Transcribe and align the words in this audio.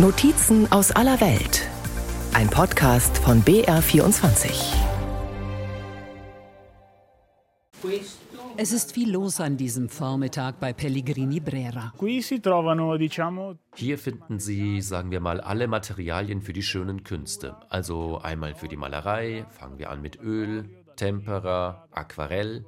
Notizen 0.00 0.70
aus 0.70 0.92
aller 0.92 1.20
Welt. 1.20 1.68
Ein 2.32 2.48
Podcast 2.48 3.18
von 3.18 3.42
BR24. 3.42 4.76
Es 8.56 8.70
ist 8.70 8.92
viel 8.92 9.10
los 9.10 9.40
an 9.40 9.56
diesem 9.56 9.88
Vormittag 9.88 10.60
bei 10.60 10.72
Pellegrini 10.72 11.40
Brera. 11.40 11.92
Hier 13.74 13.98
finden 13.98 14.38
Sie, 14.38 14.80
sagen 14.82 15.10
wir 15.10 15.18
mal, 15.18 15.40
alle 15.40 15.66
Materialien 15.66 16.42
für 16.42 16.52
die 16.52 16.62
schönen 16.62 17.02
Künste. 17.02 17.56
Also 17.68 18.18
einmal 18.18 18.54
für 18.54 18.68
die 18.68 18.76
Malerei, 18.76 19.46
fangen 19.50 19.80
wir 19.80 19.90
an 19.90 20.00
mit 20.00 20.22
Öl, 20.22 20.70
Tempera, 20.94 21.88
Aquarell. 21.90 22.64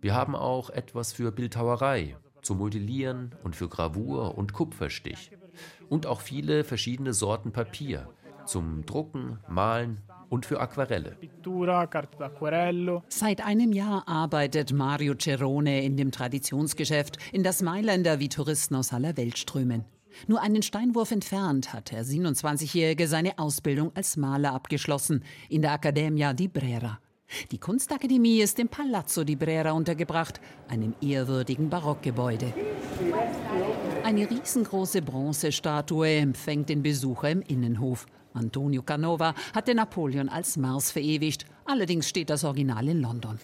Wir 0.00 0.14
haben 0.14 0.34
auch 0.34 0.70
etwas 0.70 1.12
für 1.12 1.30
Bildhauerei, 1.30 2.16
zum 2.40 2.56
Modellieren 2.56 3.34
und 3.44 3.54
für 3.54 3.68
Gravur 3.68 4.38
und 4.38 4.54
Kupferstich 4.54 5.30
und 5.88 6.06
auch 6.06 6.20
viele 6.20 6.64
verschiedene 6.64 7.12
Sorten 7.12 7.52
Papier 7.52 8.08
zum 8.46 8.84
Drucken, 8.86 9.38
Malen 9.48 10.00
und 10.28 10.46
für 10.46 10.60
Aquarelle. 10.60 11.16
Seit 13.08 13.44
einem 13.44 13.72
Jahr 13.72 14.08
arbeitet 14.08 14.72
Mario 14.72 15.14
Cerone 15.14 15.84
in 15.84 15.96
dem 15.96 16.10
Traditionsgeschäft, 16.10 17.18
in 17.32 17.42
das 17.42 17.62
Mailänder 17.62 18.18
wie 18.18 18.28
Touristen 18.28 18.74
aus 18.74 18.92
aller 18.92 19.16
Welt 19.16 19.38
strömen. 19.38 19.84
Nur 20.26 20.40
einen 20.40 20.62
Steinwurf 20.62 21.12
entfernt 21.12 21.72
hat 21.72 21.92
der 21.92 22.04
27-Jährige 22.04 23.06
seine 23.06 23.38
Ausbildung 23.38 23.92
als 23.94 24.16
Maler 24.16 24.52
abgeschlossen 24.52 25.24
in 25.48 25.62
der 25.62 25.72
Accademia 25.72 26.32
di 26.32 26.48
Brera. 26.48 26.98
Die 27.52 27.58
Kunstakademie 27.58 28.40
ist 28.40 28.58
im 28.58 28.68
Palazzo 28.68 29.22
di 29.22 29.36
Brera 29.36 29.70
untergebracht, 29.70 30.40
einem 30.68 30.94
ehrwürdigen 31.00 31.70
Barockgebäude. 31.70 32.52
Eine 34.10 34.28
riesengroße 34.28 35.02
Bronzestatue 35.02 36.16
empfängt 36.16 36.68
den 36.68 36.82
Besucher 36.82 37.30
im 37.30 37.42
Innenhof. 37.42 38.06
Antonio 38.34 38.82
Canova 38.82 39.36
hatte 39.54 39.72
Napoleon 39.72 40.28
als 40.28 40.56
Mars 40.56 40.90
verewigt, 40.90 41.46
allerdings 41.64 42.08
steht 42.08 42.28
das 42.28 42.42
Original 42.42 42.88
in 42.88 43.00
London. 43.00 43.38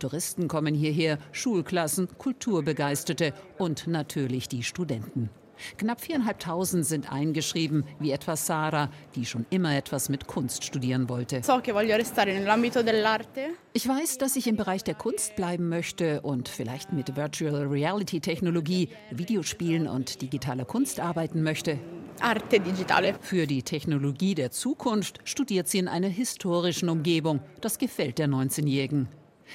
Touristen 0.00 0.48
kommen 0.48 0.74
hierher, 0.74 1.18
Schulklassen, 1.30 2.08
Kulturbegeisterte 2.18 3.32
und 3.56 3.86
natürlich 3.86 4.48
die 4.48 4.64
Studenten. 4.64 5.30
Knapp 5.78 6.00
viereinhalbtausend 6.00 6.86
sind 6.86 7.10
eingeschrieben, 7.10 7.84
wie 7.98 8.10
etwa 8.10 8.36
Sarah, 8.36 8.90
die 9.14 9.26
schon 9.26 9.46
immer 9.50 9.76
etwas 9.76 10.08
mit 10.08 10.26
Kunst 10.26 10.64
studieren 10.64 11.08
wollte. 11.08 11.40
Ich 13.72 13.88
weiß, 13.88 14.18
dass 14.18 14.36
ich 14.36 14.46
im 14.46 14.56
Bereich 14.56 14.84
der 14.84 14.94
Kunst 14.94 15.36
bleiben 15.36 15.68
möchte 15.68 16.20
und 16.22 16.48
vielleicht 16.48 16.92
mit 16.92 17.16
Virtual 17.16 17.66
Reality 17.66 18.20
Technologie, 18.20 18.88
Videospielen 19.10 19.86
und 19.86 20.22
digitaler 20.22 20.64
Kunst 20.64 21.00
arbeiten 21.00 21.42
möchte. 21.42 21.78
Arte 22.20 22.60
digitale. 22.60 23.14
Für 23.20 23.46
die 23.46 23.62
Technologie 23.62 24.34
der 24.34 24.50
Zukunft 24.50 25.20
studiert 25.24 25.68
sie 25.68 25.78
in 25.78 25.88
einer 25.88 26.08
historischen 26.08 26.88
Umgebung. 26.88 27.40
Das 27.60 27.78
gefällt 27.78 28.18
der 28.18 28.28
19-Jährigen. 28.28 29.08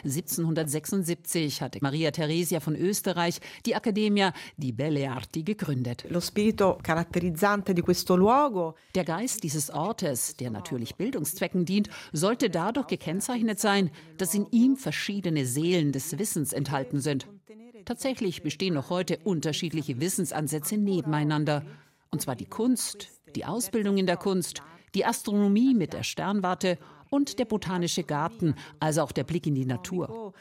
1776 0.04 1.62
hatte 1.62 1.80
Maria 1.82 2.12
Theresia 2.12 2.60
von 2.60 2.76
Österreich 2.76 3.40
die 3.66 3.76
Accademia 3.76 4.34
di 4.58 4.72
Belle 4.72 5.10
Arti 5.10 5.44
gegründet. 5.44 6.06
Der 8.96 9.04
Geist 9.04 9.44
dieses 9.44 9.70
Ortes, 9.70 10.38
der 10.38 10.52
natürlich 10.52 10.96
Bildungszwecken 10.96 11.66
dient, 11.66 11.90
sollte 12.12 12.50
dadurch 12.50 12.88
gekennzeichnet 12.88 13.60
sein, 13.60 13.92
dass 14.18 14.34
in 14.34 14.48
ihm 14.52 14.76
verschiedene 14.76 15.46
Seelen 15.46 15.92
des 15.92 16.18
Wissens 16.18 16.54
enthalten 16.54 17.00
sind. 17.00 17.28
Tatsächlich 17.86 18.42
bestehen 18.42 18.74
noch 18.74 18.90
heute 18.90 19.20
unterschiedliche 19.24 20.00
Wissensansätze 20.00 20.78
nebeneinander. 20.78 21.64
Und 22.09 22.22
zwar 22.22 22.36
die 22.36 22.46
Kunst, 22.46 23.09
die 23.36 23.46
Ausbildung 23.46 23.98
in 23.98 24.08
der 24.08 24.18
Kunst, 24.18 24.64
die 24.96 25.06
Astronomie 25.06 25.76
mit 25.76 25.94
der 25.94 26.04
Sternwarte 26.04 26.78
und 27.10 27.38
der 27.38 27.46
botanische 27.46 28.04
Garten, 28.04 28.56
also 28.80 29.02
auch 29.02 29.12
der 29.12 29.24
Blick 29.24 29.46
in 29.46 29.56
die 29.56 29.66
Natur. 29.66 30.34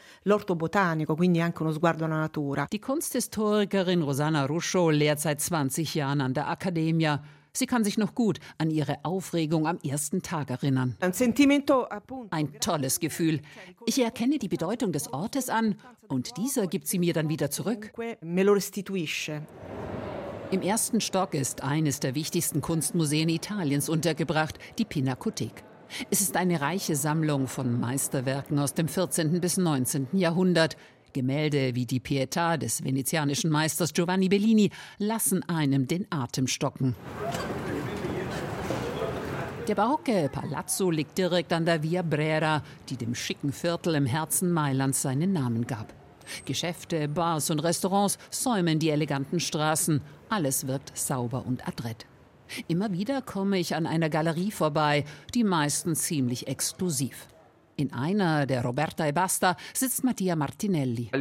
Die 2.71 2.79
Kunsthistorikerin 2.79 4.01
Rosanna 4.01 4.45
Ruscio 4.45 4.89
lehrt 4.89 5.19
seit 5.19 5.41
20 5.41 5.93
Jahren 5.95 6.21
an 6.21 6.33
der 6.33 6.49
Accademia. 6.49 7.23
Sie 7.53 7.67
kann 7.67 7.85
sich 7.85 7.97
noch 7.97 8.15
gut 8.15 8.39
an 8.57 8.69
ihre 8.69 8.97
Aufregung 9.05 9.67
am 9.67 9.77
ersten 9.79 10.21
Tag 10.21 10.49
erinnern. 10.49 10.97
Ein 12.31 12.59
tolles 12.59 12.99
Gefühl. 12.99 13.39
Ich 13.85 14.01
erkenne 14.01 14.39
die 14.39 14.49
Bedeutung 14.49 14.91
des 14.91 15.13
Ortes 15.13 15.49
an 15.49 15.75
und 16.09 16.37
dieser 16.37 16.67
gibt 16.67 16.87
sie 16.87 16.99
mir 16.99 17.13
dann 17.13 17.29
wieder 17.29 17.49
zurück. 17.49 17.93
Im 20.51 20.61
ersten 20.61 21.01
Stock 21.01 21.33
ist 21.33 21.63
eines 21.63 21.99
der 21.99 22.13
wichtigsten 22.13 22.61
Kunstmuseen 22.61 23.29
Italiens 23.29 23.89
untergebracht, 23.89 24.59
die 24.77 24.85
Pinakothek. 24.85 25.63
Es 26.11 26.21
ist 26.21 26.37
eine 26.37 26.61
reiche 26.61 26.95
Sammlung 26.95 27.47
von 27.47 27.79
Meisterwerken 27.79 28.59
aus 28.59 28.75
dem 28.75 28.87
14. 28.87 29.41
bis 29.41 29.57
19. 29.57 30.07
Jahrhundert. 30.13 30.77
Gemälde 31.13 31.73
wie 31.73 31.85
die 31.85 31.99
Pietà 31.99 32.57
des 32.57 32.83
venezianischen 32.83 33.49
Meisters 33.49 33.93
Giovanni 33.93 34.29
Bellini 34.29 34.69
lassen 34.99 35.41
einem 35.49 35.87
den 35.87 36.05
Atem 36.11 36.45
stocken. 36.45 36.95
Der 39.67 39.75
barocke 39.75 40.29
Palazzo 40.31 40.91
liegt 40.91 41.17
direkt 41.17 41.53
an 41.53 41.65
der 41.65 41.81
Via 41.81 42.03
Brera, 42.03 42.61
die 42.89 42.97
dem 42.97 43.15
schicken 43.15 43.51
Viertel 43.51 43.95
im 43.95 44.05
Herzen 44.05 44.51
Mailands 44.51 45.01
seinen 45.01 45.33
Namen 45.33 45.65
gab. 45.65 46.04
Geschäfte, 46.45 47.07
Bars 47.07 47.49
und 47.49 47.59
Restaurants 47.59 48.17
säumen 48.29 48.79
die 48.79 48.89
eleganten 48.89 49.39
Straßen. 49.39 50.01
Alles 50.29 50.67
wirkt 50.67 50.97
sauber 50.97 51.45
und 51.45 51.67
adrett. 51.67 52.05
Immer 52.67 52.91
wieder 52.91 53.21
komme 53.21 53.57
ich 53.57 53.75
an 53.75 53.87
einer 53.87 54.09
Galerie 54.09 54.51
vorbei, 54.51 55.05
die 55.33 55.43
meistens 55.43 56.03
ziemlich 56.03 56.47
exklusiv. 56.47 57.27
In 57.77 57.91
einer, 57.91 58.45
der 58.45 58.63
Roberta 58.63 59.05
e 59.05 59.11
Basta, 59.11 59.57
sitzt 59.73 60.05
Mattia 60.05 60.37
Martinelli. 60.37 61.11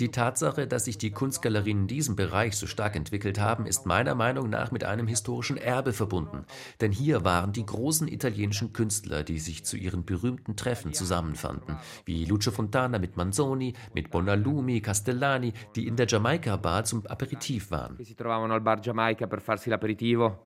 Die 0.00 0.08
Tatsache, 0.08 0.66
dass 0.66 0.84
sich 0.84 0.98
die 0.98 1.12
Kunstgalerien 1.12 1.82
in 1.82 1.86
diesem 1.86 2.16
Bereich 2.16 2.56
so 2.56 2.66
stark 2.66 2.96
entwickelt 2.96 3.38
haben, 3.38 3.66
ist 3.66 3.86
meiner 3.86 4.16
Meinung 4.16 4.50
nach 4.50 4.72
mit 4.72 4.82
einem 4.82 5.06
historischen 5.06 5.58
Erbe 5.58 5.92
verbunden. 5.92 6.44
Denn 6.80 6.90
hier 6.90 7.24
waren 7.24 7.52
die 7.52 7.64
großen 7.64 8.08
italienischen 8.08 8.72
Künstler, 8.72 9.22
die 9.22 9.38
sich 9.38 9.64
zu 9.64 9.76
ihren 9.76 10.04
berühmten 10.04 10.56
Treffen 10.56 10.92
zusammenfanden, 10.92 11.76
wie 12.04 12.24
Lucio 12.24 12.50
Fontana 12.50 12.98
mit 12.98 13.16
Manzoni, 13.16 13.74
mit 13.94 14.10
Bonalumi, 14.10 14.80
Castellani, 14.80 15.52
die 15.76 15.86
in 15.86 15.94
der 15.94 16.08
Jamaika-Bar 16.08 16.82
zum 16.82 17.06
Aperitif 17.06 17.70
waren. 17.70 17.96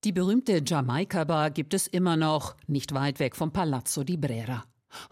Die 0.05 0.13
berühmte 0.13 0.63
Jamaika-Bar 0.67 1.51
gibt 1.51 1.73
es 1.73 1.87
immer 1.87 2.17
noch, 2.19 2.57
nicht 2.67 2.93
weit 2.93 3.21
weg 3.21 3.37
vom 3.37 3.51
Palazzo 3.51 4.05
di 4.05 4.19
Brera. 4.19 4.34
Brera. 4.35 4.65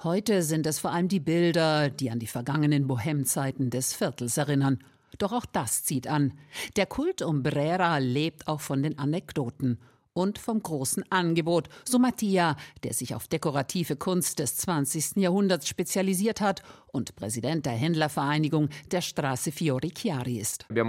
Heute 0.03 0.43
sind 0.43 0.67
es 0.67 0.81
vor 0.81 0.91
allem 0.91 1.07
die 1.07 1.21
Bilder, 1.21 1.91
die 1.91 2.11
an 2.11 2.19
die 2.19 2.27
vergangenen 2.27 2.89
Bohemzeiten 2.89 3.71
des 3.71 3.95
Viertels 3.95 4.37
erinnern. 4.37 4.83
Doch 5.19 5.33
auch 5.33 5.47
das 5.47 5.85
zieht 5.85 6.09
an. 6.09 6.33
Der 6.75 6.87
Kult 6.87 7.23
um 7.23 7.45
Brera 7.45 7.99
lebt 7.99 8.49
auch 8.49 8.61
von 8.61 8.83
den 8.83 8.99
Anekdoten 8.99 9.79
und 10.15 10.39
vom 10.39 10.63
großen 10.63 11.05
Angebot, 11.11 11.69
so 11.85 11.99
Mattia, 11.99 12.57
der 12.83 12.93
sich 12.93 13.15
auf 13.15 13.29
dekorative 13.29 13.97
Kunst 13.97 14.39
des 14.39 14.57
20. 14.57 15.17
Jahrhunderts 15.17 15.69
spezialisiert 15.69 16.41
hat 16.41 16.63
und 16.89 17.17
Präsident 17.17 17.67
der 17.67 17.73
Händlervereinigung 17.73 18.69
der 18.91 19.01
Straße 19.01 19.53
Fiori 19.53 19.91
Chiari 19.91 20.39
ist. 20.39 20.67
Wir 20.69 20.85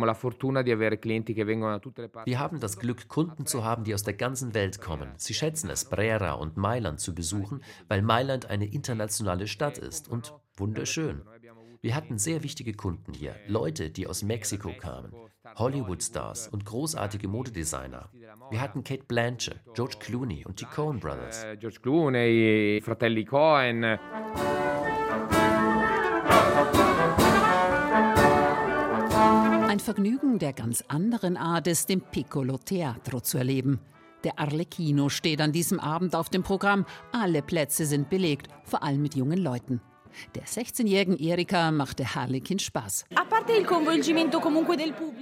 haben 2.39 2.59
das 2.59 2.79
Glück, 2.79 3.07
Kunden 3.07 3.45
zu 3.45 3.63
haben, 3.63 3.83
die 3.83 3.93
aus 3.93 4.03
der 4.03 4.13
ganzen 4.13 4.53
Welt 4.53 4.81
kommen. 4.81 5.13
Sie 5.17 5.33
schätzen 5.33 5.69
es, 5.69 5.85
Brera 5.85 6.33
und 6.33 6.57
Mailand 6.57 6.99
zu 6.99 7.15
besuchen, 7.15 7.63
weil 7.87 8.01
Mailand 8.01 8.47
eine 8.47 8.65
internationale 8.65 9.47
Stadt 9.47 9.77
ist 9.77 10.09
und 10.09 10.33
wunderschön. 10.57 11.21
Wir 11.81 11.95
hatten 11.95 12.17
sehr 12.17 12.43
wichtige 12.43 12.73
Kunden 12.73 13.13
hier, 13.13 13.35
Leute, 13.47 13.89
die 13.89 14.07
aus 14.07 14.23
Mexiko 14.23 14.71
kamen, 14.79 15.11
Hollywood-Stars 15.55 16.47
und 16.49 16.65
großartige 16.65 17.27
Modedesigner. 17.27 18.09
Wir 18.49 18.61
hatten 18.61 18.83
Kate 18.83 19.03
Blanchett, 19.07 19.59
George 19.73 19.97
Clooney 19.99 20.45
und 20.45 20.59
die 20.59 20.65
Coen 20.65 20.99
Brothers. 20.99 21.43
Äh, 21.43 21.57
George 21.57 21.79
Clooney, 21.81 22.81
Fratelli 22.83 23.25
Cohen. 23.25 23.83
Ein 29.67 29.79
Vergnügen 29.79 30.39
der 30.39 30.53
ganz 30.53 30.83
anderen 30.87 31.37
Art 31.37 31.67
ist, 31.67 31.89
im 31.89 32.01
Piccolo 32.01 32.57
Teatro 32.57 33.21
zu 33.21 33.37
erleben. 33.37 33.79
Der 34.23 34.39
Arlecchino 34.39 35.09
steht 35.09 35.41
an 35.41 35.51
diesem 35.51 35.79
Abend 35.79 36.15
auf 36.15 36.29
dem 36.29 36.43
Programm. 36.43 36.85
Alle 37.11 37.41
Plätze 37.41 37.85
sind 37.85 38.09
belegt, 38.09 38.47
vor 38.63 38.83
allem 38.83 39.01
mit 39.01 39.15
jungen 39.15 39.39
Leuten. 39.39 39.81
Der 40.35 40.43
16-jährigen 40.43 41.17
Erika 41.17 41.71
machte 41.71 42.15
Harlekin 42.15 42.59
Spaß. 42.59 43.05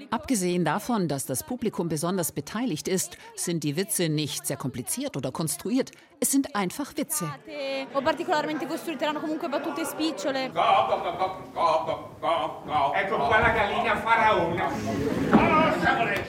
Abgesehen 0.10 0.66
davon, 0.66 1.08
dass 1.08 1.26
das 1.26 1.44
Publikum 1.44 1.90
besonders 1.90 2.32
beteiligt 2.32 2.88
ist, 2.88 3.18
sind 3.36 3.64
die 3.64 3.76
Witze 3.76 4.10
nicht 4.10 4.46
sehr 4.46 4.58
kompliziert 4.58 5.18
oder 5.18 5.32
konstruiert. 5.32 5.92
Es 6.20 6.32
sind 6.32 6.56
einfach 6.56 6.96
Witze. 6.98 7.32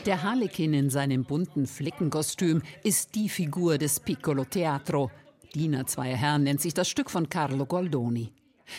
Der 0.06 0.22
Harlekin 0.22 0.74
in 0.74 0.90
seinem 0.90 1.24
bunten 1.24 1.66
Flickenkostüm 1.66 2.62
ist 2.82 3.14
die 3.14 3.28
Figur 3.28 3.78
des 3.78 4.00
Piccolo 4.00 4.44
Teatro. 4.44 5.10
Diener 5.54 5.86
zweier 5.86 6.16
Herren 6.16 6.44
nennt 6.44 6.60
sich 6.60 6.72
das 6.72 6.88
Stück 6.88 7.10
von 7.10 7.28
Carlo 7.28 7.66
Goldoni. 7.66 8.32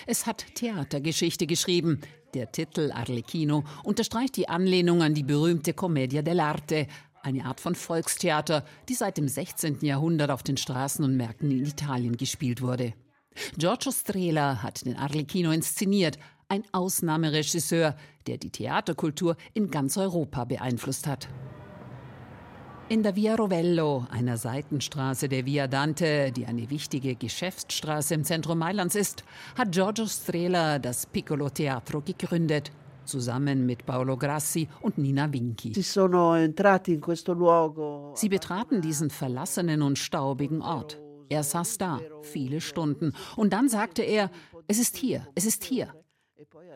Es 0.05 0.25
hat 0.25 0.45
Theatergeschichte 0.55 1.47
geschrieben. 1.47 2.01
Der 2.33 2.51
Titel 2.51 2.91
Arlecchino 2.91 3.63
unterstreicht 3.83 4.35
die 4.37 4.49
Anlehnung 4.49 5.01
an 5.01 5.13
die 5.13 5.23
berühmte 5.23 5.73
Commedia 5.73 6.21
dell'arte, 6.21 6.87
eine 7.21 7.45
Art 7.45 7.59
von 7.59 7.75
Volkstheater, 7.75 8.65
die 8.89 8.95
seit 8.95 9.17
dem 9.17 9.27
16. 9.27 9.79
Jahrhundert 9.81 10.29
auf 10.29 10.43
den 10.43 10.57
Straßen 10.57 11.05
und 11.05 11.15
Märkten 11.15 11.51
in 11.51 11.65
Italien 11.65 12.17
gespielt 12.17 12.61
wurde. 12.61 12.93
Giorgio 13.57 13.91
Strela 13.91 14.61
hat 14.61 14.85
den 14.85 14.97
Arlecchino 14.97 15.51
inszeniert, 15.51 16.19
ein 16.49 16.63
Ausnahmeregisseur, 16.71 17.95
der 18.27 18.37
die 18.37 18.51
Theaterkultur 18.51 19.37
in 19.53 19.71
ganz 19.71 19.97
Europa 19.97 20.45
beeinflusst 20.45 21.07
hat. 21.07 21.27
In 22.89 23.01
der 23.01 23.15
Via 23.15 23.35
Rovello, 23.35 24.05
einer 24.11 24.37
Seitenstraße 24.37 25.29
der 25.29 25.45
Via 25.45 25.67
Dante, 25.67 26.31
die 26.31 26.45
eine 26.45 26.69
wichtige 26.69 27.15
Geschäftsstraße 27.15 28.13
im 28.13 28.25
Zentrum 28.25 28.59
Mailands 28.59 28.95
ist, 28.95 29.23
hat 29.57 29.71
Giorgio 29.71 30.05
Strela 30.05 30.79
das 30.79 31.05
Piccolo 31.05 31.49
Teatro 31.49 32.01
gegründet, 32.01 32.71
zusammen 33.05 33.65
mit 33.65 33.85
Paolo 33.85 34.17
Grassi 34.17 34.67
und 34.81 34.97
Nina 34.97 35.31
Vinci. 35.31 35.71
Sie 38.15 38.29
betraten 38.29 38.81
diesen 38.81 39.09
verlassenen 39.09 39.81
und 39.81 39.97
staubigen 39.97 40.61
Ort. 40.61 41.01
Er 41.29 41.43
saß 41.43 41.77
da, 41.77 42.01
viele 42.21 42.59
Stunden, 42.59 43.13
und 43.37 43.53
dann 43.53 43.69
sagte 43.69 44.03
er, 44.03 44.29
es 44.67 44.77
ist 44.77 44.97
hier, 44.97 45.25
es 45.35 45.45
ist 45.45 45.63
hier. 45.63 45.93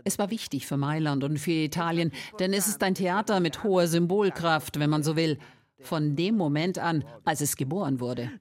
Es 0.05 0.17
war 0.17 0.31
wichtig 0.31 0.65
für 0.65 0.77
Mailand 0.77 1.23
und 1.23 1.37
für 1.37 1.51
Italien, 1.51 2.11
denn 2.39 2.53
es 2.53 2.67
ist 2.67 2.81
ein 2.81 2.95
Theater 2.95 3.41
mit 3.41 3.63
hoher 3.63 3.87
Symbolkraft, 3.87 4.79
wenn 4.79 4.89
man 4.89 5.03
so 5.03 5.15
will. 5.15 5.37
Von 5.79 6.15
dem 6.15 6.35
Moment 6.35 6.79
an, 6.79 7.03
als 7.23 7.41
es 7.41 7.55
geboren 7.55 7.99
wurde. 7.99 8.31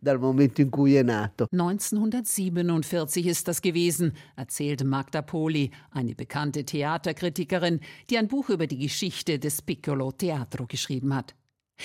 1947 1.52 3.26
ist 3.26 3.46
das 3.46 3.60
gewesen, 3.60 4.14
erzählt 4.36 4.82
Magda 4.84 5.20
Poli, 5.22 5.70
eine 5.90 6.14
bekannte 6.14 6.64
Theaterkritikerin, 6.64 7.80
die 8.08 8.18
ein 8.18 8.28
Buch 8.28 8.48
über 8.48 8.66
die 8.66 8.78
Geschichte 8.78 9.38
des 9.38 9.60
Piccolo 9.62 10.12
Teatro 10.12 10.66
geschrieben 10.66 11.14
hat. 11.14 11.34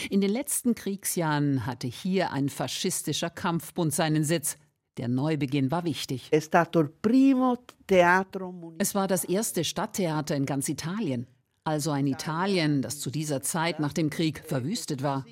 In 0.10 0.22
den 0.22 0.32
letzten 0.32 0.74
Kriegsjahren 0.74 1.66
hatte 1.66 1.88
hier 1.88 2.32
ein 2.32 2.48
faschistischer 2.48 3.30
Kampfbund 3.30 3.94
seinen 3.94 4.24
Sitz. 4.24 4.58
Der 4.98 5.10
Neubeginn 5.10 5.70
war 5.70 5.84
wichtig. 5.84 6.30
Es 8.80 8.96
war 8.96 9.08
das 9.08 9.24
erste 9.26 9.64
Stadttheater 9.64 10.36
in 10.36 10.46
ganz 10.46 10.70
Italien. 10.70 11.28
Also 11.64 11.92
ein 11.92 12.08
Italien, 12.08 12.82
das 12.82 13.00
zu 13.00 13.12
dieser 13.12 13.42
Zeit 13.42 13.80
nach 13.80 13.94
dem 13.94 14.10
Krieg 14.10 14.44
verwüstet 14.46 15.04
war. 15.04 15.26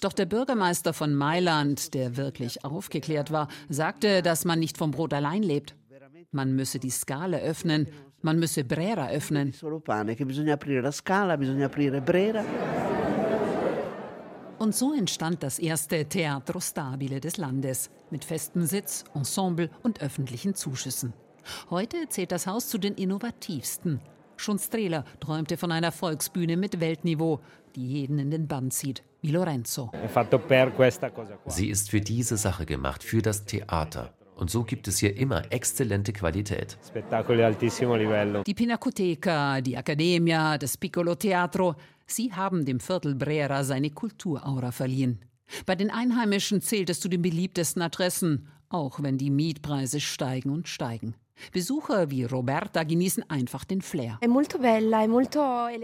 Doch 0.00 0.12
der 0.12 0.26
Bürgermeister 0.26 0.92
von 0.92 1.14
Mailand, 1.14 1.94
der 1.94 2.16
wirklich 2.16 2.64
aufgeklärt 2.64 3.30
war, 3.30 3.48
sagte, 3.68 4.22
dass 4.22 4.44
man 4.44 4.58
nicht 4.58 4.78
vom 4.78 4.90
Brot 4.90 5.12
allein 5.12 5.42
lebt. 5.42 5.74
Man 6.32 6.54
müsse 6.54 6.78
die 6.78 6.90
Skala 6.90 7.38
öffnen, 7.38 7.88
man 8.22 8.38
müsse 8.38 8.64
Brera 8.64 9.08
öffnen. 9.10 9.54
Und 14.58 14.74
so 14.74 14.94
entstand 14.94 15.42
das 15.42 15.58
erste 15.58 16.04
Teatro 16.06 16.60
Stabile 16.60 17.20
des 17.20 17.36
Landes 17.36 17.90
mit 18.10 18.24
festem 18.24 18.64
Sitz, 18.64 19.04
Ensemble 19.14 19.70
und 19.82 20.00
öffentlichen 20.00 20.54
Zuschüssen. 20.54 21.12
Heute 21.70 22.08
zählt 22.08 22.32
das 22.32 22.46
Haus 22.46 22.68
zu 22.68 22.78
den 22.78 22.94
innovativsten. 22.94 24.00
Schon 24.36 24.58
Strela 24.58 25.04
träumte 25.20 25.56
von 25.56 25.72
einer 25.72 25.92
Volksbühne 25.92 26.56
mit 26.56 26.80
Weltniveau, 26.80 27.40
die 27.74 27.86
jeden 27.86 28.18
in 28.18 28.30
den 28.30 28.46
Bann 28.48 28.70
zieht, 28.70 29.02
wie 29.22 29.30
Lorenzo. 29.30 29.90
Sie 31.46 31.68
ist 31.68 31.90
für 31.90 32.00
diese 32.00 32.36
Sache 32.36 32.66
gemacht, 32.66 33.02
für 33.02 33.22
das 33.22 33.44
Theater. 33.44 34.12
Und 34.36 34.50
so 34.50 34.64
gibt 34.64 34.86
es 34.86 34.98
hier 34.98 35.16
immer 35.16 35.50
exzellente 35.50 36.12
Qualität. 36.12 36.76
Die 38.46 38.54
Pinacoteca, 38.54 39.60
die 39.62 39.76
Accademia, 39.76 40.58
das 40.58 40.76
Piccolo 40.76 41.14
Teatro, 41.14 41.74
sie 42.06 42.32
haben 42.32 42.66
dem 42.66 42.78
Viertel 42.78 43.14
Brera 43.14 43.64
seine 43.64 43.90
Kulturaura 43.90 44.72
verliehen. 44.72 45.20
Bei 45.64 45.74
den 45.74 45.90
Einheimischen 45.90 46.60
zählt 46.60 46.90
es 46.90 47.00
zu 47.00 47.08
den 47.08 47.22
beliebtesten 47.22 47.80
Adressen, 47.80 48.48
auch 48.68 49.02
wenn 49.02 49.16
die 49.16 49.30
Mietpreise 49.30 50.00
steigen 50.00 50.50
und 50.50 50.68
steigen. 50.68 51.14
Besucher 51.52 52.10
wie 52.10 52.24
Roberta 52.24 52.84
genießen 52.84 53.28
einfach 53.30 53.64
den 53.64 53.82
Flair. 53.82 54.18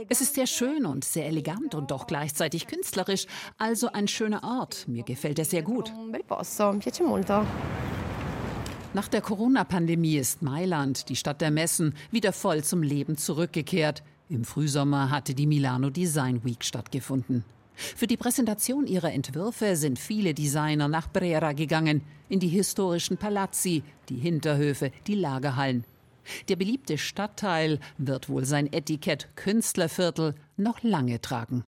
Es 0.08 0.20
ist 0.20 0.34
sehr 0.34 0.46
schön 0.46 0.86
und 0.86 1.04
sehr 1.04 1.26
elegant 1.26 1.74
und 1.74 1.90
doch 1.90 2.06
gleichzeitig 2.06 2.66
künstlerisch. 2.66 3.26
Also 3.58 3.92
ein 3.92 4.08
schöner 4.08 4.42
Ort. 4.42 4.86
Mir 4.88 5.02
gefällt 5.02 5.38
er 5.38 5.44
sehr 5.44 5.62
gut. 5.62 5.92
Nach 8.94 9.08
der 9.08 9.22
Corona-Pandemie 9.22 10.16
ist 10.16 10.42
Mailand, 10.42 11.08
die 11.08 11.16
Stadt 11.16 11.40
der 11.40 11.50
Messen, 11.50 11.94
wieder 12.10 12.32
voll 12.32 12.62
zum 12.62 12.82
Leben 12.82 13.16
zurückgekehrt. 13.16 14.02
Im 14.28 14.44
Frühsommer 14.44 15.10
hatte 15.10 15.34
die 15.34 15.46
Milano 15.46 15.88
Design 15.88 16.44
Week 16.44 16.62
stattgefunden. 16.62 17.44
Für 17.74 18.06
die 18.06 18.16
Präsentation 18.16 18.86
ihrer 18.86 19.12
Entwürfe 19.12 19.76
sind 19.76 19.98
viele 19.98 20.34
Designer 20.34 20.88
nach 20.88 21.10
Brera 21.10 21.52
gegangen, 21.52 22.02
in 22.28 22.40
die 22.40 22.48
historischen 22.48 23.16
Palazzi, 23.16 23.82
die 24.08 24.16
Hinterhöfe, 24.16 24.92
die 25.06 25.14
Lagerhallen. 25.14 25.84
Der 26.48 26.56
beliebte 26.56 26.98
Stadtteil 26.98 27.80
wird 27.98 28.28
wohl 28.28 28.44
sein 28.44 28.72
Etikett 28.72 29.28
Künstlerviertel 29.36 30.34
noch 30.56 30.82
lange 30.82 31.20
tragen. 31.20 31.64